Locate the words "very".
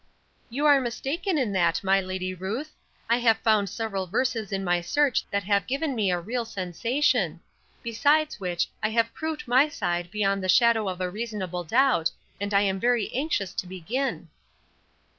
12.79-13.13